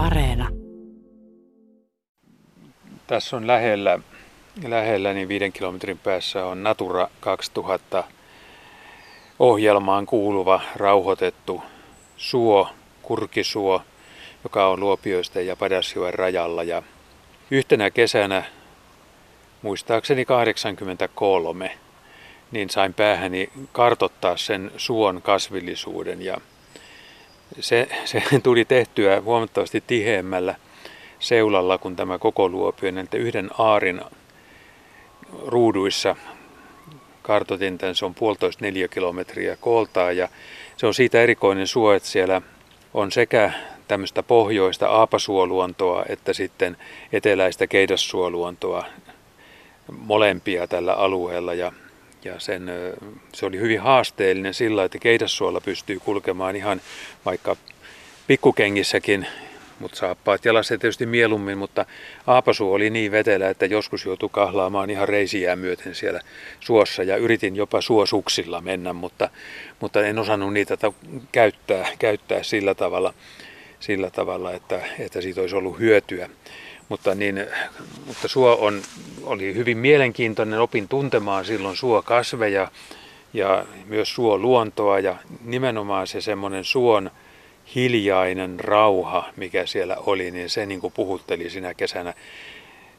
Areena. 0.00 0.48
Tässä 3.06 3.36
on 3.36 3.46
lähellä, 3.46 3.98
lähellä 4.66 5.12
niin 5.12 5.28
viiden 5.28 5.52
kilometrin 5.52 5.98
päässä 5.98 6.46
on 6.46 6.62
Natura 6.62 7.08
2000 7.20 8.04
ohjelmaan 9.38 10.06
kuuluva 10.06 10.60
rauhoitettu 10.76 11.62
suo, 12.16 12.68
kurkisuo, 13.02 13.82
joka 14.44 14.68
on 14.68 14.80
Luopioisten 14.80 15.46
ja 15.46 15.56
Padasjoen 15.56 16.14
rajalla. 16.14 16.62
Ja 16.62 16.82
yhtenä 17.50 17.90
kesänä, 17.90 18.44
muistaakseni 19.62 20.24
83, 20.24 21.78
niin 22.50 22.70
sain 22.70 22.94
päähäni 22.94 23.50
kartottaa 23.72 24.36
sen 24.36 24.70
suon 24.76 25.22
kasvillisuuden 25.22 26.22
ja 26.22 26.36
se, 27.60 27.88
se 28.04 28.22
tuli 28.42 28.64
tehtyä 28.64 29.20
huomattavasti 29.20 29.82
tiheämmällä 29.86 30.54
seulalla 31.18 31.78
kuin 31.78 31.96
tämä 31.96 32.18
koko 32.18 32.48
luopio, 32.48 32.92
että 33.00 33.16
yhden 33.16 33.50
aarin 33.58 34.00
ruuduissa 35.46 36.16
kartotin 37.22 37.78
tämän, 37.78 37.94
se 37.94 38.04
on 38.04 38.14
puolitoista 38.14 38.64
neljä 38.64 38.88
kilometriä 38.88 39.56
kooltaa 39.56 40.12
ja 40.12 40.28
se 40.76 40.86
on 40.86 40.94
siitä 40.94 41.22
erikoinen 41.22 41.66
suo, 41.66 41.92
että 41.92 42.08
siellä 42.08 42.42
on 42.94 43.12
sekä 43.12 43.52
tämmöistä 43.88 44.22
pohjoista 44.22 44.88
aapasuoluontoa 44.88 46.04
että 46.08 46.32
sitten 46.32 46.76
eteläistä 47.12 47.66
keidassuoluontoa 47.66 48.84
molempia 49.98 50.66
tällä 50.66 50.94
alueella. 50.94 51.54
Ja, 51.54 51.72
ja 52.24 52.40
sen, 52.40 52.70
se 53.34 53.46
oli 53.46 53.58
hyvin 53.58 53.80
haasteellinen 53.80 54.54
sillä, 54.54 54.84
että 54.84 54.98
keidassuolla 54.98 55.60
pystyy 55.60 56.00
kulkemaan 56.00 56.56
ihan 56.56 56.80
vaikka 57.24 57.56
pikkukengissäkin 58.26 59.26
mutta 59.80 59.98
saappaat 59.98 60.44
jalassa 60.44 60.78
tietysti 60.78 61.06
mieluummin, 61.06 61.58
mutta 61.58 61.86
Aapasu 62.26 62.72
oli 62.72 62.90
niin 62.90 63.12
vetelä, 63.12 63.50
että 63.50 63.66
joskus 63.66 64.04
joutui 64.04 64.28
kahlaamaan 64.32 64.90
ihan 64.90 65.08
reisiä 65.08 65.56
myöten 65.56 65.94
siellä 65.94 66.20
suossa 66.60 67.02
ja 67.02 67.16
yritin 67.16 67.56
jopa 67.56 67.80
suosuksilla 67.80 68.60
mennä, 68.60 68.92
mutta, 68.92 69.30
mutta 69.80 70.06
en 70.06 70.18
osannut 70.18 70.52
niitä 70.52 70.76
käyttää, 71.32 71.88
käyttää 71.98 72.42
sillä 72.42 72.74
tavalla, 72.74 73.14
sillä 73.80 74.10
tavalla 74.10 74.52
että, 74.52 74.80
että 74.98 75.20
siitä 75.20 75.40
olisi 75.40 75.56
ollut 75.56 75.78
hyötyä. 75.78 76.28
Mutta, 76.90 77.14
niin, 77.14 77.46
mutta 78.06 78.28
suo 78.28 78.58
on, 78.60 78.82
oli 79.22 79.54
hyvin 79.54 79.78
mielenkiintoinen, 79.78 80.60
opin 80.60 80.88
tuntemaan 80.88 81.44
silloin 81.44 81.76
suokasveja 81.76 82.68
ja 83.32 83.64
myös 83.86 84.14
suoluontoa 84.14 84.98
ja 84.98 85.16
nimenomaan 85.44 86.06
se 86.06 86.20
semmoinen 86.20 86.64
suon 86.64 87.10
hiljainen 87.74 88.60
rauha, 88.60 89.24
mikä 89.36 89.66
siellä 89.66 89.96
oli, 89.96 90.30
niin 90.30 90.50
se 90.50 90.66
niin 90.66 90.80
kuin 90.80 90.92
puhutteli 90.92 91.50
sinä 91.50 91.74
kesänä. 91.74 92.14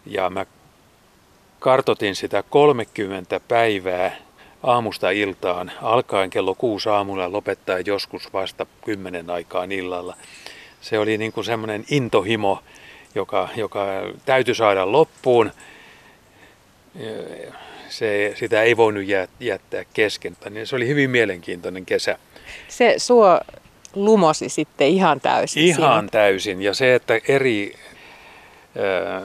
Ja 0.05 0.29
mä 0.29 0.45
kartotin 1.59 2.15
sitä 2.15 2.43
30 2.43 3.39
päivää 3.39 4.15
aamusta 4.63 5.09
iltaan, 5.09 5.71
alkaen 5.81 6.29
kello 6.29 6.55
kuusi 6.55 6.89
aamulla 6.89 7.23
ja 7.23 7.31
lopettaa 7.31 7.79
joskus 7.79 8.33
vasta 8.33 8.65
kymmenen 8.85 9.29
aikaan 9.29 9.71
illalla. 9.71 10.17
Se 10.81 10.99
oli 10.99 11.17
niin 11.17 11.31
kuin 11.31 11.45
semmoinen 11.45 11.85
intohimo, 11.89 12.63
joka, 13.15 13.49
joka 13.55 13.85
täytyy 14.25 14.55
saada 14.55 14.91
loppuun. 14.91 15.51
Se, 17.89 18.33
sitä 18.35 18.63
ei 18.63 18.77
voinut 18.77 19.03
jättää 19.39 19.83
kesken. 19.93 20.37
Niin 20.49 20.67
se 20.67 20.75
oli 20.75 20.87
hyvin 20.87 21.09
mielenkiintoinen 21.09 21.85
kesä. 21.85 22.19
Se 22.67 22.93
suo 22.97 23.39
lumosi 23.95 24.49
sitten 24.49 24.87
ihan 24.87 25.21
täysin. 25.21 25.63
Ihan 25.63 25.99
siinä. 25.99 26.09
täysin. 26.11 26.61
Ja 26.61 26.73
se, 26.73 26.95
että 26.95 27.19
eri 27.27 27.75
äh, 28.77 29.23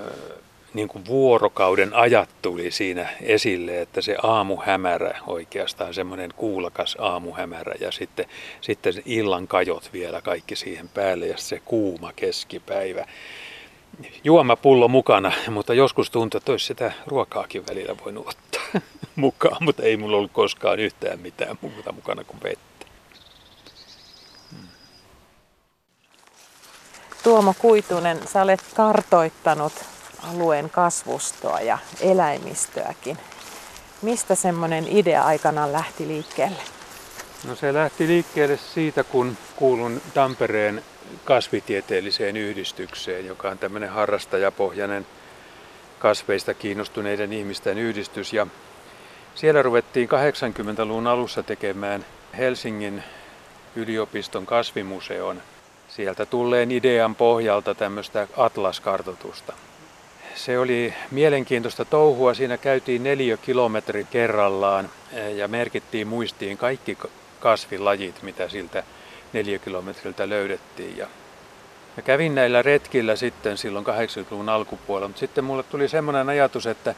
niin 0.77 0.89
kuin 0.89 1.07
vuorokauden 1.07 1.95
ajat 1.95 2.29
tuli 2.43 2.71
siinä 2.71 3.09
esille, 3.23 3.81
että 3.81 4.01
se 4.01 4.17
aamuhämärä 4.23 5.19
oikeastaan, 5.27 5.95
semmoinen 5.95 6.31
kuulakas 6.37 6.97
aamuhämärä 7.01 7.75
ja 7.81 7.93
sitten, 7.93 8.27
sitten 8.61 8.95
illan 9.05 9.47
kajot 9.47 9.91
vielä 9.93 10.21
kaikki 10.21 10.57
siihen 10.57 10.89
päälle 10.89 11.27
ja 11.27 11.37
se 11.37 11.61
kuuma 11.65 12.13
keskipäivä. 12.17 13.07
Juomapullo 14.25 14.89
mukana, 14.89 15.33
mutta 15.51 15.75
joskus 15.75 16.11
tuntuu, 16.11 16.39
että 16.39 16.53
olisi 16.53 16.67
sitä 16.67 16.93
ruokaakin 17.07 17.67
välillä 17.69 17.97
voinut 18.05 18.29
ottaa 18.29 18.81
mukaan, 19.17 19.65
mutta 19.65 19.83
ei 19.83 19.97
mulla 19.97 20.17
ollut 20.17 20.33
koskaan 20.33 20.79
yhtään 20.79 21.21
mitään 21.21 21.59
muuta 21.61 21.93
mukana 21.93 22.25
kuin 22.25 22.41
vettä. 22.43 22.87
Tuomo 27.23 27.55
Kuitunen, 27.59 28.29
sä 28.29 28.43
olet 28.43 28.63
kartoittanut 28.75 29.73
alueen 30.23 30.71
kasvustoa 30.71 31.61
ja 31.61 31.79
eläimistöäkin. 32.01 33.19
Mistä 34.03 34.35
semmoinen 34.35 34.87
idea 34.89 35.25
aikana 35.25 35.73
lähti 35.73 36.09
liikkeelle? 36.09 36.63
No 37.45 37.55
se 37.55 37.75
lähti 37.75 38.07
liikkeelle 38.07 38.57
siitä, 38.57 39.05
kun 39.05 39.37
kuulun 39.57 40.03
Tampereen 40.15 40.83
kasvitieteelliseen 41.25 42.37
yhdistykseen, 42.37 43.27
joka 43.27 43.49
on 43.49 43.59
tämmöinen 43.59 43.91
harrastajapohjainen 43.91 45.07
kasveista 45.99 46.55
kiinnostuneiden 46.55 47.33
ihmisten 47.33 47.79
yhdistys. 47.79 48.33
Ja 48.33 48.47
siellä 49.35 49.63
ruvettiin 49.63 50.09
80-luvun 50.09 51.07
alussa 51.07 51.43
tekemään 51.43 52.05
Helsingin 52.39 53.03
yliopiston 53.77 54.47
kasvimuseon 54.47 55.43
sieltä 55.89 56.27
tulleen 56.27 56.71
idean 56.71 57.15
pohjalta 57.15 57.75
tämmöistä 57.75 58.29
atlaskartotusta. 58.37 59.53
Se 60.35 60.59
oli 60.59 60.95
mielenkiintoista 61.11 61.85
touhua. 61.85 62.35
Siinä 62.35 62.57
käytiin 62.59 63.05
neljä 63.05 63.37
kilometri 63.37 64.07
kerrallaan 64.11 64.91
eh, 65.13 65.37
ja 65.37 65.49
merkittiin 65.49 66.09
muistiin 66.09 66.59
kaikki 66.59 66.99
kasvilajit, 67.41 68.23
mitä 68.23 68.49
siltä 68.49 68.83
neljä 69.37 69.59
kilometriltä 69.59 70.29
löydettiin. 70.29 70.97
Ja 70.97 71.07
mä 71.97 72.03
kävin 72.03 72.35
näillä 72.35 72.63
retkillä 72.63 73.17
sitten 73.17 73.59
silloin 73.59 73.87
80-luvun 73.87 74.49
alkupuolella, 74.49 75.09
mutta 75.09 75.21
sitten 75.21 75.45
mulle 75.45 75.63
tuli 75.63 75.89
semmoinen 75.89 76.29
ajatus, 76.29 76.67
että 76.67 76.95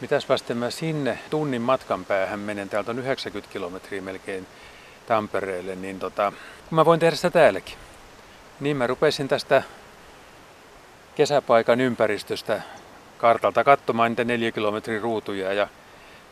mitäs 0.00 0.28
vasten 0.28 0.56
mä 0.56 0.70
sinne 0.70 1.18
tunnin 1.30 1.62
matkan 1.62 2.04
päähän 2.04 2.40
menen, 2.40 2.68
täältä 2.68 2.90
on 2.90 2.98
90 2.98 3.52
kilometriä 3.52 4.02
melkein 4.02 4.46
Tampereelle, 5.06 5.74
niin 5.74 5.98
tota, 5.98 6.32
mä 6.70 6.84
voin 6.84 7.00
tehdä 7.00 7.16
sitä 7.16 7.30
täälläkin. 7.30 7.74
Niin 8.60 8.76
mä 8.76 8.86
rupesin 8.86 9.28
tästä 9.28 9.62
kesäpaikan 11.14 11.80
ympäristöstä 11.80 12.62
kartalta 13.18 13.64
katsomaan 13.64 14.10
niitä 14.10 14.24
neljä 14.24 14.52
kilometrin 14.52 15.02
ruutuja 15.02 15.52
ja 15.52 15.68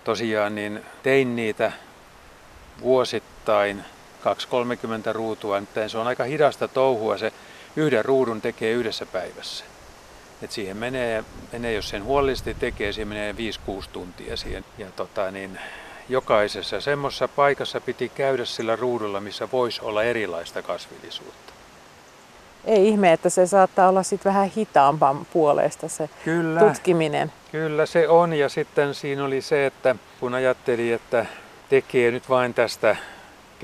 tosiaan 0.05 0.55
niin 0.55 0.81
tein 1.03 1.37
niitä 1.37 1.73
vuosittain 2.81 3.85
2-30 5.11 5.13
ruutua, 5.13 5.61
mutta 5.61 5.89
se 5.89 5.99
on 5.99 6.07
aika 6.07 6.25
hidasta 6.25 6.69
touhua, 6.69 7.19
se 7.19 7.33
yhden 7.77 8.05
ruudun 8.05 8.41
tekee 8.41 8.73
yhdessä 8.73 9.07
päivässä. 9.07 9.65
Et 10.43 10.51
siihen 10.51 10.77
menee, 10.77 11.25
menee, 11.53 11.73
jos 11.73 11.89
sen 11.89 12.05
huolellisesti 12.05 12.55
tekee, 12.55 12.93
siihen 12.93 13.09
menee 13.09 13.33
5-6 13.33 13.37
tuntia 13.93 14.37
siihen. 14.37 14.65
Ja 14.79 14.87
tota, 14.97 15.31
niin, 15.31 15.59
jokaisessa 16.09 16.81
semmoisessa 16.81 17.29
paikassa 17.29 17.81
piti 17.81 18.09
käydä 18.09 18.45
sillä 18.45 18.77
ruudulla, 18.77 19.21
missä 19.21 19.49
voisi 19.53 19.81
olla 19.85 20.03
erilaista 20.03 20.63
kasvillisuutta 20.63 21.55
ei 22.65 22.89
ihme, 22.89 23.13
että 23.13 23.31
se 23.31 23.47
saattaa 23.47 23.89
olla 23.89 24.03
sitten 24.03 24.33
vähän 24.33 24.51
hitaampaa 24.57 25.25
puolesta 25.33 25.89
se 25.89 26.11
kyllä, 26.25 26.61
tutkiminen. 26.61 27.33
Kyllä 27.53 27.87
se 27.87 28.09
on 28.09 28.33
ja 28.33 28.49
sitten 28.49 28.95
siinä 28.95 29.25
oli 29.25 29.41
se, 29.41 29.67
että 29.67 29.97
kun 30.21 30.35
ajatteli, 30.35 30.93
että 30.93 31.27
tekee 31.69 32.11
nyt 32.11 32.29
vain 32.29 32.55
tästä 32.55 32.97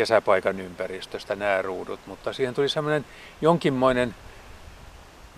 kesäpaikan 0.01 0.61
ympäristöstä 0.61 1.37
nämä 1.37 1.63
ruudut, 1.63 2.01
mutta 2.07 2.33
siihen 2.33 2.55
tuli 2.55 2.69
semmoinen 2.69 3.05
jonkinmoinen 3.41 4.15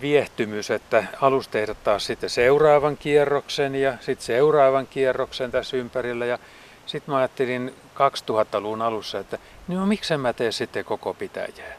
viehtymys, 0.01 0.71
että 0.71 1.03
halus 1.17 1.47
tehdä 1.47 1.73
taas 1.73 2.05
sitten 2.05 2.29
seuraavan 2.29 2.97
kierroksen 2.97 3.75
ja 3.75 3.93
sitten 3.99 4.25
seuraavan 4.25 4.87
kierroksen 4.87 5.51
tässä 5.51 5.77
ympärillä 5.77 6.25
ja 6.25 6.39
sitten 6.85 7.13
mä 7.13 7.17
ajattelin 7.17 7.75
2000-luvun 7.95 8.81
alussa, 8.81 9.19
että 9.19 9.37
no 9.67 9.85
miksi 9.85 10.17
mä 10.17 10.33
tee 10.33 10.51
sitten 10.51 10.85
koko 10.85 11.13
pitäjää 11.13 11.73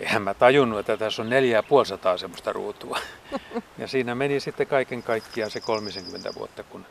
eihän 0.00 0.22
mä 0.22 0.34
tajunnut, 0.34 0.78
että 0.78 0.96
tässä 0.96 1.22
on 1.22 1.30
4500 1.30 2.16
semmoista 2.16 2.52
ruutua. 2.52 2.98
Ja 3.78 3.88
siinä 3.88 4.14
meni 4.14 4.40
sitten 4.40 4.66
kaiken 4.66 5.02
kaikkiaan 5.02 5.50
se 5.50 5.60
30 5.60 6.34
vuotta, 6.34 6.62
kun 6.62 6.86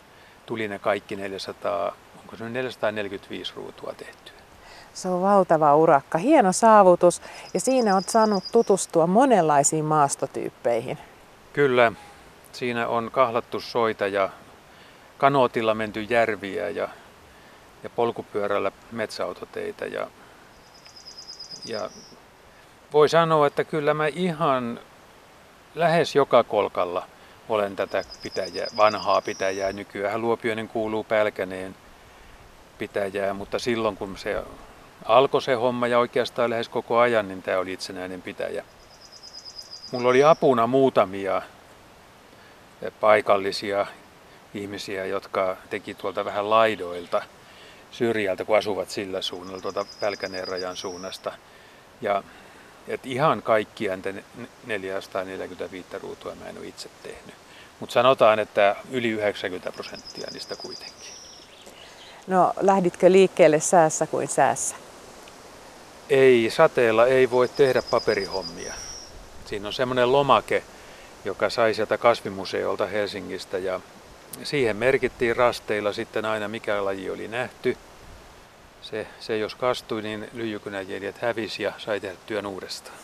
tuli 0.45 0.67
ne 0.67 0.79
kaikki 0.79 1.15
400, 1.15 1.95
onko 2.19 2.35
se 2.35 2.49
445 2.49 3.53
ruutua 3.55 3.93
tehtyä. 3.97 4.38
Se 4.93 5.07
on 5.07 5.21
valtava 5.21 5.75
urakka, 5.75 6.17
hieno 6.17 6.51
saavutus 6.51 7.21
ja 7.53 7.59
siinä 7.59 7.95
on 7.95 8.03
saanut 8.07 8.43
tutustua 8.51 9.07
monenlaisiin 9.07 9.85
maastotyyppeihin. 9.85 10.97
Kyllä, 11.53 11.91
siinä 12.51 12.87
on 12.87 13.11
kahlattu 13.11 13.59
soita 13.59 14.07
ja 14.07 14.29
kanootilla 15.17 15.73
menty 15.73 16.01
järviä 16.01 16.69
ja, 16.69 16.89
ja 17.83 17.89
polkupyörällä 17.89 18.71
metsäautoteitä 18.91 19.85
ja, 19.85 20.07
ja 21.65 21.89
voi 22.93 23.09
sanoa, 23.09 23.47
että 23.47 23.63
kyllä 23.63 23.93
mä 23.93 24.07
ihan 24.07 24.79
lähes 25.75 26.15
joka 26.15 26.43
kolkalla 26.43 27.07
olen 27.49 27.75
tätä 27.75 28.03
pitäjää, 28.23 28.67
vanhaa 28.77 29.21
pitäjää. 29.21 29.73
Nykyään 29.73 30.21
Luopioinen 30.21 30.67
kuuluu 30.67 31.03
Pälkäneen 31.03 31.75
pitäjää, 32.77 33.33
mutta 33.33 33.59
silloin 33.59 33.97
kun 33.97 34.17
se 34.17 34.43
alkoi 35.05 35.41
se 35.41 35.53
homma 35.53 35.87
ja 35.87 35.99
oikeastaan 35.99 36.49
lähes 36.49 36.69
koko 36.69 36.99
ajan, 36.99 37.27
niin 37.27 37.41
tämä 37.41 37.57
oli 37.57 37.73
itsenäinen 37.73 38.21
pitäjä. 38.21 38.65
Mulla 39.91 40.09
oli 40.09 40.23
apuna 40.23 40.67
muutamia 40.67 41.41
paikallisia 42.99 43.85
ihmisiä, 44.53 45.05
jotka 45.05 45.57
teki 45.69 45.93
tuolta 45.93 46.25
vähän 46.25 46.49
laidoilta 46.49 47.21
syrjältä, 47.91 48.45
kun 48.45 48.57
asuvat 48.57 48.89
sillä 48.89 49.21
suunnalla, 49.21 49.61
tuolta 49.61 49.85
Pälkäneen 49.99 50.47
rajan 50.47 50.75
suunnasta. 50.75 51.31
Ja 52.01 52.23
et 52.87 53.05
ihan 53.05 53.41
kaikkia 53.41 53.97
445 54.65 55.87
ruutua 55.99 56.35
mä 56.35 56.45
en 56.45 56.57
ole 56.57 56.67
itse 56.67 56.89
tehnyt. 57.03 57.35
Mutta 57.79 57.93
sanotaan, 57.93 58.39
että 58.39 58.75
yli 58.91 59.09
90 59.09 59.71
prosenttia 59.71 60.27
niistä 60.33 60.55
kuitenkin. 60.55 61.13
No 62.27 62.53
lähditkö 62.59 63.11
liikkeelle 63.11 63.59
säässä 63.59 64.07
kuin 64.07 64.27
säässä? 64.27 64.75
Ei, 66.09 66.49
sateella 66.49 67.07
ei 67.07 67.31
voi 67.31 67.47
tehdä 67.47 67.81
paperihommia. 67.81 68.73
Siinä 69.45 69.67
on 69.67 69.73
semmoinen 69.73 70.11
lomake, 70.11 70.63
joka 71.25 71.49
sai 71.49 71.73
sieltä 71.73 71.97
kasvimuseolta 71.97 72.85
Helsingistä 72.85 73.57
ja 73.57 73.79
siihen 74.43 74.75
merkittiin 74.75 75.35
rasteilla 75.35 75.93
sitten 75.93 76.25
aina 76.25 76.47
mikä 76.47 76.85
laji 76.85 77.09
oli 77.09 77.27
nähty. 77.27 77.77
Se, 78.81 79.07
se 79.19 79.37
jos 79.37 79.55
kastui, 79.55 80.01
niin 80.01 80.29
lyijykynäjäljet 80.33 81.17
hävisi 81.17 81.63
ja 81.63 81.73
sai 81.77 81.99
tehdä 81.99 82.17
työn 82.25 82.45
uudestaan. 82.45 82.97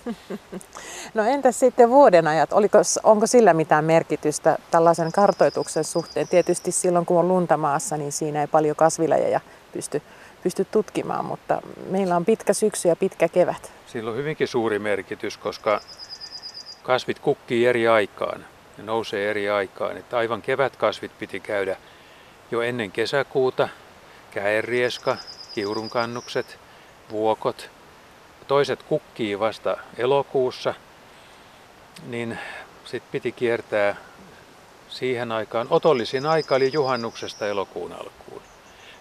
No 1.13 1.23
entäs 1.23 1.59
sitten 1.59 1.89
vuodenajat? 1.89 2.53
Oliko, 2.53 2.77
onko 3.03 3.27
sillä 3.27 3.53
mitään 3.53 3.85
merkitystä 3.85 4.57
tällaisen 4.71 5.11
kartoituksen 5.11 5.83
suhteen? 5.83 6.27
Tietysti 6.27 6.71
silloin 6.71 7.05
kun 7.05 7.19
on 7.19 7.27
lunta 7.27 7.57
maassa, 7.57 7.97
niin 7.97 8.11
siinä 8.11 8.41
ei 8.41 8.47
paljon 8.47 8.75
kasvilajeja 8.75 9.39
pysty, 9.73 10.01
pysty 10.45 10.65
tutkimaan, 10.65 11.25
mutta 11.25 11.61
meillä 11.89 12.15
on 12.15 12.25
pitkä 12.25 12.53
syksy 12.53 12.87
ja 12.87 12.95
pitkä 12.95 13.27
kevät. 13.27 13.71
Sillä 13.87 14.11
on 14.11 14.17
hyvinkin 14.17 14.47
suuri 14.47 14.79
merkitys, 14.79 15.37
koska 15.37 15.81
kasvit 16.83 17.19
kukkii 17.19 17.65
eri 17.65 17.87
aikaan 17.87 18.45
ne 18.77 18.83
nousee 18.83 19.29
eri 19.29 19.49
aikaan. 19.49 19.97
Että 19.97 20.17
aivan 20.17 20.41
kevätkasvit 20.41 21.11
piti 21.19 21.39
käydä 21.39 21.77
jo 22.51 22.61
ennen 22.61 22.91
kesäkuuta, 22.91 23.69
käenrieska, 24.31 25.17
kiurunkannukset, 25.55 26.59
vuokot. 27.11 27.69
Toiset 28.47 28.83
kukkii 28.83 29.39
vasta 29.39 29.77
elokuussa, 29.97 30.73
niin 32.07 32.39
sitten 32.85 33.11
piti 33.11 33.31
kiertää 33.31 33.95
siihen 34.89 35.31
aikaan. 35.31 35.67
Otollisin 35.69 36.25
aika 36.25 36.55
oli 36.55 36.69
juhannuksesta 36.73 37.47
elokuun 37.47 37.93
alkuun. 37.93 38.24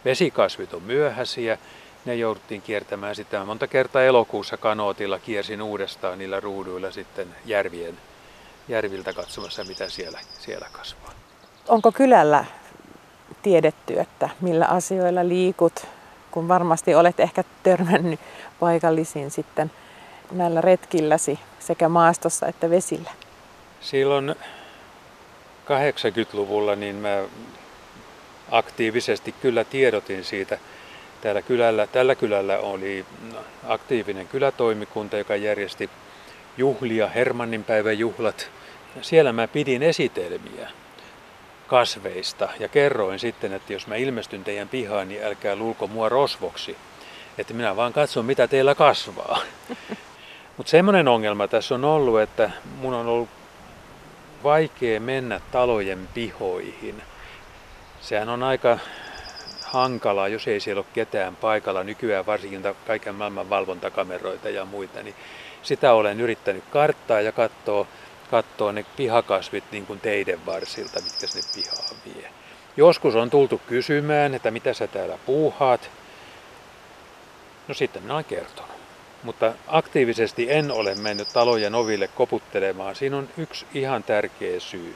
Vesikasvit 0.05 0.75
on 0.75 0.83
myöhäisiä, 0.83 1.59
ne 2.05 2.15
jouduttiin 2.15 2.63
kiertämään 2.63 3.15
sitä. 3.15 3.45
Monta 3.45 3.67
kertaa 3.67 4.03
elokuussa 4.03 4.57
kanootilla 4.57 5.19
kiersin 5.19 5.63
uudestaan 5.63 6.19
niillä 6.19 6.41
ruuduilla 6.41 6.91
sitten 6.91 7.29
järvien 7.47 7.99
järviltä 8.69 9.13
katsomassa, 9.13 9.65
mitä 9.65 9.89
siellä, 9.89 10.19
siellä 10.39 10.67
kasvaa. 10.73 11.11
Onko 11.69 11.93
kylällä 11.93 12.45
tiedetty, 13.43 14.01
että 14.01 14.29
millä 14.41 14.67
asioilla 14.67 15.29
liikut, 15.29 15.87
kun 16.31 16.49
varmasti 16.49 16.95
olet 16.95 17.21
ehkä 17.21 17.45
törmännyt 17.63 18.21
paikallisiin 18.61 19.31
sitten 19.31 19.71
näillä 20.33 20.61
retkilläsi 20.61 21.39
sekä 21.59 21.89
maastossa 21.89 22.47
että 22.47 22.71
vesillä? 22.71 23.11
Silloin 23.81 24.35
80-luvulla 25.65 26.77
niin 26.77 26.97
mä 26.97 27.23
aktiivisesti 28.51 29.35
kyllä 29.43 29.65
tiedotin 29.65 30.25
siitä. 30.25 30.59
Täällä 31.21 31.43
kylällä, 31.43 31.87
tällä 31.87 32.15
kylällä 32.15 32.59
oli 32.59 33.07
aktiivinen 33.67 34.29
kylätoimikunta, 34.29 35.17
joka 35.17 35.37
järjesti 35.37 35.91
juhlia, 36.57 37.09
Hermannin 37.09 37.65
päivän 37.65 37.99
juhlat. 37.99 38.51
Siellä 39.03 39.33
mä 39.33 39.49
pidin 39.49 39.83
esitelmiä 39.83 40.69
kasveista 41.67 42.49
ja 42.61 42.69
kerroin 42.69 43.19
sitten, 43.19 43.53
että 43.53 43.73
jos 43.73 43.87
mä 43.87 43.97
ilmestyn 43.97 44.45
teidän 44.45 44.69
pihaan, 44.69 45.09
niin 45.09 45.25
älkää 45.25 45.57
luulko 45.57 45.87
mua 45.87 46.09
rosvoksi. 46.09 46.77
Että 47.39 47.55
minä 47.55 47.77
vaan 47.77 47.93
katson, 47.93 48.25
mitä 48.25 48.49
teillä 48.49 48.75
kasvaa. 48.75 49.41
Mutta 50.57 50.71
semmoinen 50.71 51.09
ongelma 51.09 51.49
tässä 51.49 51.75
on 51.75 51.85
ollut, 51.85 52.21
että 52.21 52.51
mun 52.81 52.95
on 52.95 53.07
ollut 53.07 53.29
vaikea 54.43 55.01
mennä 55.01 55.41
talojen 55.53 56.09
pihoihin. 56.15 57.03
Sehän 58.05 58.29
on 58.29 58.43
aika 58.43 58.79
hankalaa, 59.63 60.29
jos 60.29 60.49
ei 60.49 60.61
siellä 60.61 60.81
ole 60.81 60.87
ketään 60.95 61.37
paikalla. 61.37 61.85
Nykyään 61.85 62.27
varsinkin 62.27 62.63
kaiken 62.87 63.15
maailman 63.15 63.51
valvontakameroita 63.51 64.49
ja 64.49 64.65
muita, 64.65 65.03
niin 65.03 65.15
sitä 65.63 65.93
olen 65.93 66.21
yrittänyt 66.21 66.65
karttaa 66.71 67.21
ja 67.21 67.33
katsoa, 67.33 67.87
katsoa 68.31 68.73
ne 68.73 68.85
pihakasvit 68.97 69.65
niin 69.71 69.87
kuin 69.87 70.01
teiden 70.01 70.47
varsilta, 70.47 71.01
mitkä 71.03 71.27
sinne 71.27 71.47
pihaan 71.55 71.97
vie. 72.07 72.31
Joskus 72.77 73.15
on 73.15 73.31
tultu 73.31 73.61
kysymään, 73.67 74.35
että 74.35 74.51
mitä 74.51 74.75
sä 74.75 74.87
täällä 74.87 75.19
puuhaat. 75.27 75.91
No 77.69 77.75
sitten 77.75 78.03
minä 78.03 78.15
olen 78.15 78.25
kertonut. 78.25 78.71
Mutta 79.23 79.53
aktiivisesti 79.67 80.47
en 80.51 80.71
ole 80.71 80.95
mennyt 80.95 81.29
talojen 81.33 81.75
oville 81.75 82.09
koputtelemaan. 82.09 82.97
Siinä 82.97 83.17
on 83.17 83.29
yksi 83.39 83.67
ihan 83.75 84.03
tärkeä 84.03 84.61
syy. 84.61 84.95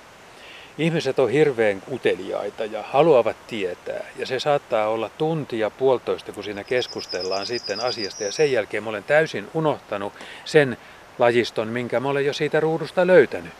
Ihmiset 0.78 1.18
on 1.18 1.30
hirveän 1.30 1.82
uteliaita 1.92 2.64
ja 2.64 2.82
haluavat 2.82 3.36
tietää. 3.46 4.04
Ja 4.16 4.26
se 4.26 4.40
saattaa 4.40 4.88
olla 4.88 5.10
tuntia 5.18 5.70
puolitoista, 5.70 6.32
kun 6.32 6.44
siinä 6.44 6.64
keskustellaan 6.64 7.46
sitten 7.46 7.80
asiasta. 7.80 8.24
Ja 8.24 8.32
sen 8.32 8.52
jälkeen 8.52 8.82
mä 8.84 8.90
olen 8.90 9.04
täysin 9.04 9.48
unohtanut 9.54 10.12
sen 10.44 10.76
lajiston, 11.18 11.68
minkä 11.68 12.00
mä 12.00 12.08
olen 12.08 12.26
jo 12.26 12.32
siitä 12.32 12.60
ruudusta 12.60 13.06
löytänyt. 13.06 13.52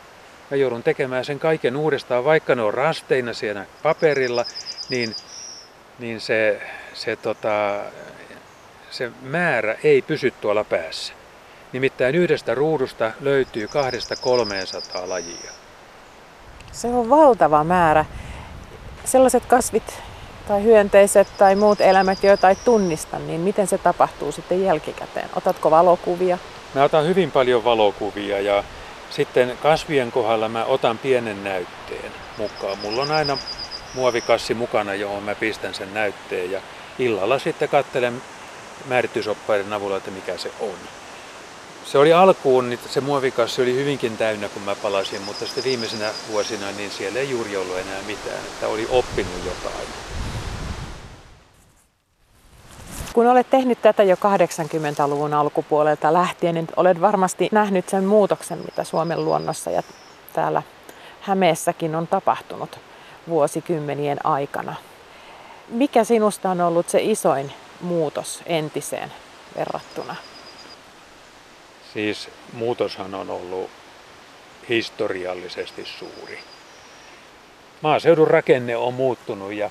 Mä 0.51 0.57
joudun 0.57 0.83
tekemään 0.83 1.25
sen 1.25 1.39
kaiken 1.39 1.75
uudestaan, 1.77 2.25
vaikka 2.25 2.55
ne 2.55 2.61
on 2.61 2.73
rasteina 2.73 3.33
siellä 3.33 3.65
paperilla, 3.83 4.45
niin, 4.89 5.15
niin 5.99 6.21
se, 6.21 6.61
se, 6.93 7.15
tota, 7.15 7.79
se 8.91 9.11
määrä 9.21 9.75
ei 9.83 10.01
pysy 10.01 10.31
tuolla 10.31 10.63
päässä. 10.63 11.13
Nimittäin 11.73 12.15
yhdestä 12.15 12.55
ruudusta 12.55 13.11
löytyy 13.21 13.67
kahdesta 13.67 14.15
300 14.15 15.09
lajia. 15.09 15.58
Se 16.71 16.87
on 16.87 17.09
valtava 17.09 17.63
määrä. 17.63 18.05
Sellaiset 19.05 19.45
kasvit 19.45 20.01
tai 20.47 20.63
hyönteiset 20.63 21.27
tai 21.37 21.55
muut 21.55 21.81
elämät, 21.81 22.23
joita 22.23 22.49
ei 22.49 22.55
tunnista, 22.55 23.19
niin 23.19 23.41
miten 23.41 23.67
se 23.67 23.77
tapahtuu 23.77 24.31
sitten 24.31 24.63
jälkikäteen? 24.63 25.29
Otatko 25.35 25.71
valokuvia? 25.71 26.37
Mä 26.75 26.83
otan 26.83 27.07
hyvin 27.07 27.31
paljon 27.31 27.63
valokuvia 27.63 28.39
ja 28.39 28.63
sitten 29.09 29.57
kasvien 29.63 30.11
kohdalla 30.11 30.49
mä 30.49 30.65
otan 30.65 30.97
pienen 30.97 31.43
näytteen 31.43 32.11
mukaan. 32.37 32.77
Mulla 32.79 33.01
on 33.01 33.11
aina 33.11 33.37
muovikassi 33.95 34.53
mukana, 34.53 34.93
johon 34.93 35.23
mä 35.23 35.35
pistän 35.35 35.73
sen 35.73 35.93
näytteen 35.93 36.51
ja 36.51 36.61
illalla 36.99 37.39
sitten 37.39 37.69
katselen 37.69 38.21
määritysoppaiden 38.85 39.73
avulla, 39.73 39.97
että 39.97 40.11
mikä 40.11 40.37
se 40.37 40.51
on. 40.59 40.98
Se 41.85 41.97
oli 41.97 42.13
alkuun, 42.13 42.69
niin 42.69 42.79
se 42.89 43.01
muovikassi 43.01 43.61
oli 43.61 43.75
hyvinkin 43.75 44.17
täynnä, 44.17 44.49
kun 44.49 44.61
mä 44.61 44.75
palasin, 44.75 45.21
mutta 45.21 45.45
sitten 45.45 45.63
viimeisenä 45.63 46.09
vuosina 46.31 46.71
niin 46.71 46.91
siellä 46.91 47.19
ei 47.19 47.29
juuri 47.29 47.57
ollut 47.57 47.77
enää 47.77 48.01
mitään, 48.07 48.37
että 48.37 48.67
oli 48.67 48.87
oppinut 48.89 49.45
jotain. 49.45 49.87
Kun 53.13 53.27
olet 53.27 53.49
tehnyt 53.49 53.81
tätä 53.81 54.03
jo 54.03 54.15
80-luvun 54.15 55.33
alkupuolelta 55.33 56.13
lähtien, 56.13 56.55
niin 56.55 56.67
olet 56.75 57.01
varmasti 57.01 57.49
nähnyt 57.51 57.89
sen 57.89 58.03
muutoksen, 58.03 58.57
mitä 58.57 58.83
Suomen 58.83 59.25
luonnossa 59.25 59.71
ja 59.71 59.83
täällä 60.33 60.63
Hämeessäkin 61.21 61.95
on 61.95 62.07
tapahtunut 62.07 62.79
vuosikymmenien 63.29 64.25
aikana. 64.25 64.75
Mikä 65.69 66.03
sinusta 66.03 66.49
on 66.49 66.61
ollut 66.61 66.89
se 66.89 67.01
isoin 67.01 67.53
muutos 67.81 68.41
entiseen 68.45 69.11
verrattuna? 69.57 70.15
Siis 71.93 72.29
muutoshan 72.53 73.15
on 73.15 73.29
ollut 73.29 73.69
historiallisesti 74.69 75.85
suuri. 75.85 76.39
Maaseudun 77.81 78.27
rakenne 78.27 78.77
on 78.77 78.93
muuttunut 78.93 79.53
ja 79.53 79.69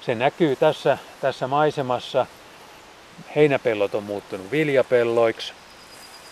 se 0.00 0.14
näkyy 0.14 0.56
tässä, 0.56 0.98
tässä 1.20 1.46
maisemassa. 1.46 2.26
Heinäpellot 3.36 3.94
on 3.94 4.02
muuttunut 4.02 4.50
viljapelloiksi, 4.50 5.52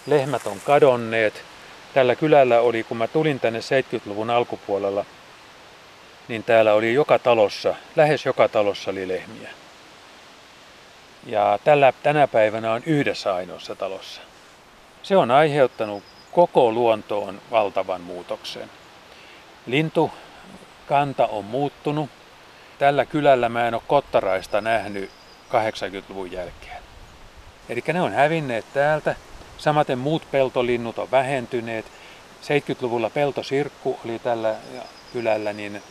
lehmät 0.07 0.47
on 0.47 0.61
kadonneet. 0.65 1.43
Tällä 1.95 2.15
kylällä 2.15 2.61
oli, 2.61 2.83
kun 2.85 2.97
mä 2.97 3.07
tulin 3.07 3.41
tänne 3.41 3.59
70-luvun 3.59 4.31
alkupuolella, 4.31 5.05
niin 6.29 6.45
täällä 6.45 6.75
oli 6.75 6.95
joka 6.95 7.19
talossa, 7.19 7.75
lähes 7.97 8.27
joka 8.27 8.49
talossa 8.49 8.91
oli 8.91 9.09
lehmiä. 9.09 9.51
Ja 11.27 11.59
tällä, 11.65 11.93
tänä 12.03 12.27
päivänä 12.27 12.73
on 12.73 12.83
yhdessä 12.87 13.35
ainoassa 13.35 13.75
talossa. 13.75 14.28
Se 15.09 15.17
on 15.17 15.31
aiheuttanut 15.31 16.03
koko 16.33 16.73
luontoon 16.73 17.41
valtavan 17.51 18.01
muutoksen. 18.01 18.71
Lintukanta 19.67 21.27
on 21.27 21.45
muuttunut. 21.45 22.11
Tällä 22.79 23.05
kylällä 23.05 23.49
mä 23.49 23.69
en 23.69 23.75
ole 23.75 23.83
kottaraista 23.87 24.61
nähnyt 24.61 25.11
80-luvun 25.51 26.33
jälkeen. 26.33 26.83
Eli 27.69 27.83
ne 27.93 28.03
on 28.03 28.13
hävinneet 28.13 28.65
täältä. 28.75 29.17
Samaten 29.59 29.99
muut 29.99 30.23
peltolinnut 30.31 30.99
on 30.99 31.11
vähentyneet. 31.11 31.87
70-luvulla 32.43 33.11
peltosirkku 33.11 33.99
oli 34.05 34.19
tällä 34.19 34.55
kylällä 35.13 35.53
niin 35.53 35.83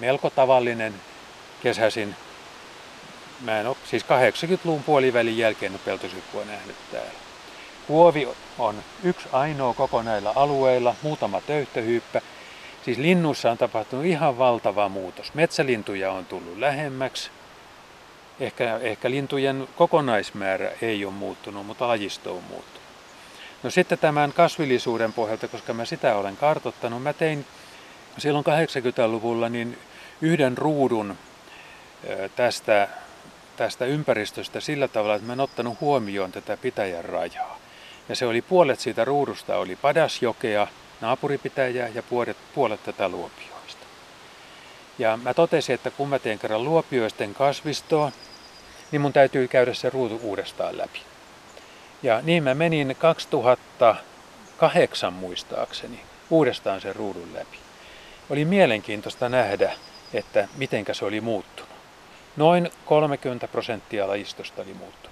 melko 0.00 0.30
tavallinen 0.30 0.94
kesäisin. 1.62 2.16
Mä 3.40 3.60
en 3.60 3.66
ole, 3.66 3.76
siis 3.84 4.04
80-luvun 4.04 4.82
puolivälin 4.82 5.38
jälkeen 5.38 5.80
peltosirkkua 5.84 6.44
nähnyt 6.44 6.76
täällä. 6.92 7.10
Kuovi 7.86 8.28
on 8.58 8.82
yksi 9.04 9.28
ainoa 9.32 9.74
koko 9.74 10.02
näillä 10.02 10.32
alueilla, 10.34 10.94
muutama 11.02 11.40
töyhtöhyyppä. 11.40 12.20
Siis 12.84 12.98
linnussa 12.98 13.50
on 13.50 13.58
tapahtunut 13.58 14.04
ihan 14.04 14.38
valtava 14.38 14.88
muutos. 14.88 15.34
Metsälintuja 15.34 16.12
on 16.12 16.26
tullut 16.26 16.58
lähemmäksi. 16.58 17.30
Ehkä, 18.40 18.76
ehkä 18.76 19.10
lintujen 19.10 19.68
kokonaismäärä 19.76 20.70
ei 20.82 21.04
ole 21.04 21.14
muuttunut, 21.14 21.66
mutta 21.66 21.88
lajisto 21.88 22.36
on 22.36 22.42
muuttunut. 22.42 22.82
No 23.62 23.70
sitten 23.70 23.98
tämän 23.98 24.32
kasvillisuuden 24.32 25.12
pohjalta, 25.12 25.48
koska 25.48 25.72
mä 25.72 25.84
sitä 25.84 26.16
olen 26.16 26.36
kartottanut, 26.36 27.02
mä 27.02 27.12
tein 27.12 27.46
silloin 28.18 28.44
80-luvulla 28.44 29.48
niin 29.48 29.78
yhden 30.20 30.58
ruudun 30.58 31.18
tästä, 32.36 32.88
tästä 33.56 33.84
ympäristöstä 33.84 34.60
sillä 34.60 34.88
tavalla, 34.88 35.14
että 35.14 35.26
mä 35.26 35.32
en 35.32 35.40
ottanut 35.40 35.80
huomioon 35.80 36.32
tätä 36.32 36.56
pitäjän 36.56 37.04
rajaa. 37.04 37.61
Ja 38.08 38.16
se 38.16 38.26
oli 38.26 38.42
puolet 38.42 38.80
siitä 38.80 39.04
ruudusta 39.04 39.56
oli 39.56 39.76
Padasjokea, 39.76 40.66
naapuripitäjää 41.00 41.88
ja 41.88 42.02
puolet, 42.02 42.36
puolet 42.54 42.84
tätä 42.84 43.08
luopioista. 43.08 43.86
Ja 44.98 45.18
mä 45.22 45.34
totesin, 45.34 45.74
että 45.74 45.90
kun 45.90 46.08
mä 46.08 46.18
teen 46.18 46.38
kerran 46.38 46.64
luopioisten 46.64 47.34
kasvistoa, 47.34 48.12
niin 48.92 49.00
mun 49.00 49.12
täytyy 49.12 49.48
käydä 49.48 49.74
se 49.74 49.90
ruutu 49.90 50.20
uudestaan 50.22 50.78
läpi. 50.78 51.00
Ja 52.02 52.20
niin 52.22 52.42
mä 52.42 52.54
menin 52.54 52.96
2008 52.98 55.12
muistaakseni 55.12 56.00
uudestaan 56.30 56.80
sen 56.80 56.96
ruudun 56.96 57.34
läpi. 57.34 57.58
Oli 58.30 58.44
mielenkiintoista 58.44 59.28
nähdä, 59.28 59.72
että 60.14 60.48
mitenkä 60.56 60.94
se 60.94 61.04
oli 61.04 61.20
muuttunut. 61.20 61.72
Noin 62.36 62.70
30 62.84 63.48
prosenttia 63.48 64.08
lajistosta 64.08 64.62
oli 64.62 64.74
muuttunut. 64.74 65.11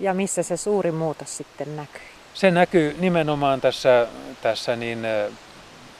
Ja 0.00 0.14
missä 0.14 0.42
se 0.42 0.56
suuri 0.56 0.92
muutos 0.92 1.36
sitten 1.36 1.76
näkyy? 1.76 2.02
Se 2.34 2.50
näkyy 2.50 2.96
nimenomaan 2.98 3.60
tässä, 3.60 4.06
tässä 4.42 4.76
niin 4.76 5.06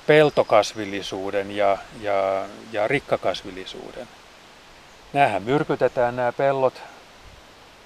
peltokasvillisuuden 0.06 1.56
ja, 1.56 1.78
ja, 2.00 2.46
ja 2.72 2.88
rikkakasvillisuuden. 2.88 4.08
Nämähän 5.12 5.42
myrkytetään 5.42 6.16
nämä 6.16 6.32
pellot 6.32 6.82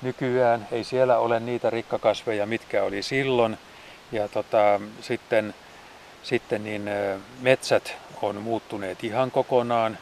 nykyään. 0.02 0.69
Ei 0.73 0.85
siellä 0.85 1.19
ole 1.19 1.40
niitä 1.40 1.71
rikkakasveja, 1.71 2.47
mitkä 2.47 2.83
oli 2.83 3.02
silloin. 3.02 3.59
Ja 4.12 4.29
tota, 4.29 4.81
sitten, 5.00 5.55
sitten 6.23 6.64
niin 6.64 6.90
metsät 7.40 7.97
on 8.23 8.37
muuttuneet 8.43 9.05
ihan 9.05 9.31
kokonaan. 9.31 9.99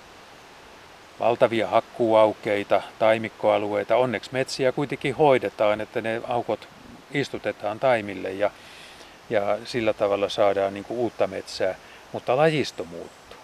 Valtavia 1.20 1.66
hakkuaukeita, 1.68 2.82
taimikkoalueita. 2.98 3.96
Onneksi 3.96 4.30
metsiä 4.32 4.72
kuitenkin 4.72 5.14
hoidetaan, 5.14 5.80
että 5.80 6.00
ne 6.00 6.22
aukot 6.28 6.68
istutetaan 7.14 7.80
taimille 7.80 8.32
ja, 8.32 8.50
ja 9.30 9.58
sillä 9.64 9.92
tavalla 9.92 10.28
saadaan 10.28 10.74
niin 10.74 10.84
kuin 10.84 10.98
uutta 10.98 11.26
metsää. 11.26 11.74
Mutta 12.12 12.36
lajisto 12.36 12.84
muuttuu. 12.84 13.38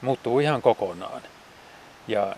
Muuttuu 0.00 0.40
ihan 0.40 0.62
kokonaan. 0.62 1.22
Ja 2.08 2.36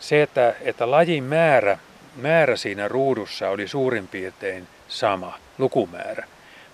se, 0.00 0.22
että, 0.22 0.54
että 0.60 0.90
lajin 0.90 1.24
määrä, 1.24 1.78
määrä 2.16 2.56
siinä 2.56 2.88
ruudussa 2.88 3.50
oli 3.50 3.68
suurin 3.68 4.08
piirtein 4.08 4.68
sama 4.88 5.38
lukumäärä, 5.58 6.26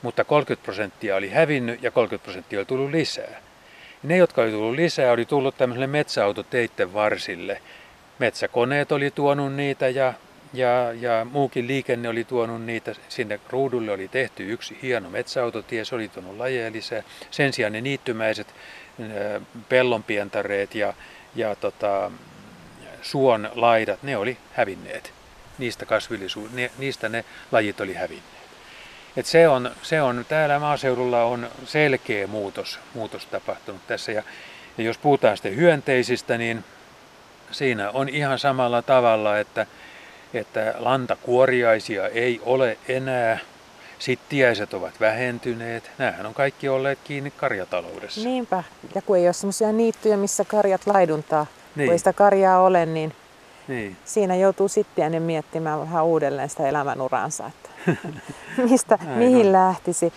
mutta 0.03 0.25
30 0.25 0.65
prosenttia 0.65 1.17
oli 1.17 1.31
hävinnyt 1.31 1.83
ja 1.83 1.91
30 1.91 2.25
prosenttia 2.25 2.59
oli 2.59 2.67
tullut 2.67 2.91
lisää. 2.91 3.50
Ne, 4.03 4.17
jotka 4.17 4.43
oli 4.43 4.51
tullut 4.51 4.75
lisää, 4.75 5.13
oli 5.13 5.25
tullut 5.25 5.57
tämmöiselle 5.57 5.87
metsäautoteitten 5.87 6.93
varsille. 6.93 7.63
Metsäkoneet 8.19 8.93
oli 8.93 9.11
tuonut 9.11 9.55
niitä 9.55 9.89
ja, 9.89 10.15
ja, 10.53 10.93
ja 10.93 11.27
muukin 11.31 11.67
liikenne 11.67 12.09
oli 12.09 12.25
tuonut 12.25 12.63
niitä. 12.63 12.95
Sinne 13.09 13.41
ruudulle 13.51 13.93
oli 13.93 14.09
tehty 14.09 14.53
yksi 14.53 14.79
hieno 14.83 15.11
metsäautotie, 15.11 15.85
se 15.85 15.95
oli 15.95 16.09
tuonut 16.09 16.37
lajeja 16.37 16.73
lisää. 16.73 17.03
Sen 17.31 17.53
sijaan 17.53 17.73
ne 17.73 17.81
niittymäiset 17.81 18.55
pellonpientareet 19.69 20.75
ja, 20.75 20.95
ja 21.35 21.55
tota, 21.55 22.11
suon 23.03 23.51
laidat, 23.55 24.03
ne 24.03 24.17
oli 24.17 24.37
hävinneet. 24.53 25.13
Niistä, 25.59 25.85
kasvillisu- 25.85 26.49
ne, 26.53 26.71
niistä 26.79 27.09
ne 27.09 27.25
lajit 27.53 27.81
oli 27.81 27.95
hävinneet. 27.95 28.40
Et 29.17 29.27
se, 29.27 29.49
on, 29.49 29.71
se 29.83 30.03
on, 30.03 30.25
täällä 30.29 30.59
maaseudulla 30.59 31.25
on 31.25 31.49
selkeä 31.65 32.27
muutos, 32.27 32.79
muutos 32.95 33.27
tapahtunut 33.27 33.87
tässä. 33.87 34.13
Ja, 34.13 34.23
ja 34.79 34.85
jos 34.85 34.99
puhutaan 34.99 35.37
sitten 35.37 35.57
hyönteisistä, 35.57 36.39
niin 36.39 36.65
siinä 37.51 37.91
on 37.91 38.09
ihan 38.09 38.39
samalla 38.39 38.83
tavalla, 38.83 39.39
että, 39.39 39.67
että 40.35 40.75
lantakuoriaisia 40.79 42.09
ei 42.09 42.41
ole 42.45 42.79
enää. 42.89 43.39
Sittiäiset 43.99 44.75
ovat 44.75 45.01
vähentyneet. 45.01 45.91
Nämähän 45.99 46.27
on 46.27 46.35
kaikki 46.35 46.69
olleet 46.69 46.99
kiinni 47.05 47.31
karjataloudessa. 47.31 48.21
Niinpä. 48.21 48.63
Ja 48.95 49.03
kun 49.03 49.17
ei 49.17 49.27
ole 49.27 49.33
semmoisia 49.33 49.73
niittyjä, 49.73 50.17
missä 50.17 50.45
karjat 50.45 50.87
laiduntaa, 50.87 51.47
niin. 51.77 51.87
kun 51.87 51.93
ei 51.93 51.99
sitä 51.99 52.13
karjaa 52.13 52.61
ole, 52.61 52.87
niin, 52.87 53.15
niin. 53.69 53.97
siinä 54.05 54.37
joutuu 54.37 54.69
sittiäinen 54.69 55.23
miettimään 55.23 55.81
vähän 55.81 56.05
uudelleen 56.05 56.51
sitä 56.51 56.69
elämänuraansa, 56.69 57.47
että 57.47 57.70
mistä, 58.71 58.99
mihin 59.17 59.47
on. 59.47 59.53
lähtisi. 59.53 60.13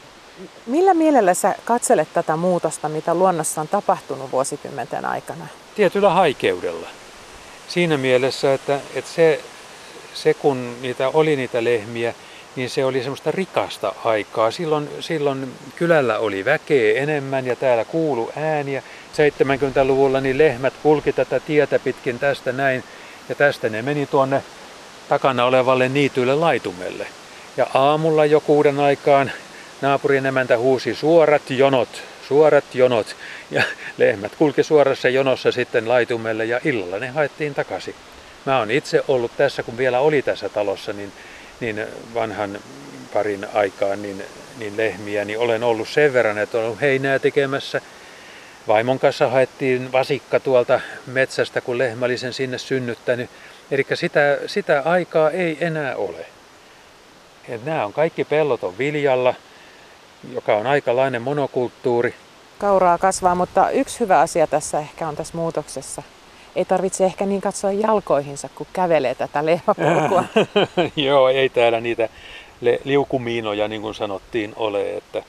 Millä 0.65 0.93
mielellä 0.93 1.33
sä 1.33 1.55
katselet 1.65 2.07
tätä 2.13 2.35
muutosta, 2.35 2.89
mitä 2.89 3.13
luonnossa 3.13 3.61
on 3.61 3.67
tapahtunut 3.67 4.31
vuosikymmenten 4.31 5.05
aikana? 5.05 5.47
Tietyllä 5.75 6.09
haikeudella. 6.09 6.87
Siinä 7.67 7.97
mielessä, 7.97 8.53
että, 8.53 8.79
että 8.95 9.11
se, 9.11 9.39
se 10.13 10.33
kun 10.33 10.75
niitä 10.81 11.09
oli 11.09 11.35
niitä 11.35 11.63
lehmiä, 11.63 12.13
niin 12.55 12.69
se 12.69 12.85
oli 12.85 12.99
semmoista 13.01 13.31
rikasta 13.31 13.95
aikaa. 14.05 14.51
Silloin, 14.51 14.89
silloin 14.99 15.53
kylällä 15.75 16.19
oli 16.19 16.45
väkeä 16.45 17.01
enemmän 17.01 17.45
ja 17.45 17.55
täällä 17.55 17.85
kuulu 17.85 18.31
ääniä. 18.35 18.83
70-luvulla 19.13 20.21
niin 20.21 20.37
lehmät 20.37 20.73
kulki 20.83 21.13
tätä 21.13 21.39
tietä 21.39 21.79
pitkin 21.79 22.19
tästä 22.19 22.51
näin 22.51 22.83
ja 23.29 23.35
tästä 23.35 23.69
ne 23.69 23.81
meni 23.81 24.05
tuonne 24.05 24.43
takana 25.09 25.45
olevalle 25.45 25.89
niityille 25.89 26.35
laitumelle. 26.35 27.07
Ja 27.57 27.67
aamulla 27.73 28.25
jo 28.25 28.39
kuuden 28.39 28.79
aikaan 28.79 29.31
naapurin 29.81 30.25
emäntä 30.25 30.57
huusi 30.57 30.95
suorat 30.95 31.49
jonot, 31.49 32.03
suorat 32.27 32.75
jonot. 32.75 33.15
Ja 33.51 33.63
lehmät 33.97 34.35
kulki 34.35 34.63
suorassa 34.63 35.09
jonossa 35.09 35.51
sitten 35.51 35.89
laitumelle 35.89 36.45
ja 36.45 36.59
illalla 36.63 36.99
ne 36.99 37.07
haettiin 37.07 37.53
takaisin. 37.53 37.95
Mä 38.45 38.59
oon 38.59 38.71
itse 38.71 39.03
ollut 39.07 39.31
tässä, 39.37 39.63
kun 39.63 39.77
vielä 39.77 39.99
oli 39.99 40.21
tässä 40.21 40.49
talossa, 40.49 40.93
niin 40.93 41.11
niin 41.63 41.87
vanhan 42.13 42.59
parin 43.13 43.47
aikaan 43.53 44.01
niin, 44.01 44.23
niin 44.57 44.77
lehmiä, 44.77 45.25
niin 45.25 45.39
olen 45.39 45.63
ollut 45.63 45.89
sen 45.89 46.13
verran, 46.13 46.37
että 46.37 46.57
olen 46.57 46.67
ollut 46.67 46.81
heinää 46.81 47.19
tekemässä. 47.19 47.81
Vaimon 48.67 48.99
kanssa 48.99 49.29
haettiin 49.29 49.91
vasikka 49.91 50.39
tuolta 50.39 50.81
metsästä, 51.05 51.61
kun 51.61 51.77
lehmä 51.77 52.05
oli 52.05 52.17
sen 52.17 52.33
sinne 52.33 52.57
synnyttänyt. 52.57 53.29
Eli 53.71 53.85
sitä, 53.93 54.37
sitä 54.47 54.81
aikaa 54.85 55.31
ei 55.31 55.57
enää 55.61 55.95
ole. 55.95 56.25
Et 57.49 57.65
nämä 57.65 57.85
on 57.85 57.93
kaikki 57.93 58.23
pellot 58.23 58.63
on 58.63 58.77
viljalla, 58.77 59.33
joka 60.33 60.55
on 60.55 60.67
aikalainen 60.67 61.21
monokulttuuri. 61.21 62.15
Kauraa 62.59 62.97
kasvaa, 62.97 63.35
mutta 63.35 63.69
yksi 63.69 63.99
hyvä 63.99 64.19
asia 64.19 64.47
tässä 64.47 64.79
ehkä 64.79 65.07
on 65.07 65.15
tässä 65.15 65.37
muutoksessa 65.37 66.03
ei 66.55 66.65
tarvitse 66.65 67.05
ehkä 67.05 67.25
niin 67.25 67.41
katsoa 67.41 67.71
jalkoihinsa, 67.71 68.49
kun 68.55 68.67
kävelee 68.73 69.15
tätä 69.15 69.45
lehmäpolkua. 69.45 70.23
Joo, 70.95 71.29
ei 71.29 71.49
täällä 71.49 71.79
niitä 71.79 72.09
liukumiinoja, 72.83 73.67
niin 73.67 73.81
kuin 73.81 73.95
sanottiin, 73.95 74.53
ole, 74.55 74.97
että, 74.97 75.23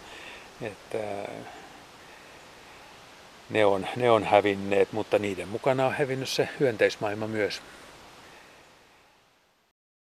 että 0.62 0.98
ne, 3.50 3.64
on, 3.64 3.86
ne 3.96 4.10
on 4.10 4.24
hävinneet, 4.24 4.92
mutta 4.92 5.18
niiden 5.18 5.48
mukana 5.48 5.86
on 5.86 5.92
hävinnyt 5.92 6.28
se 6.28 6.48
hyönteismaailma 6.60 7.26
myös. 7.26 7.62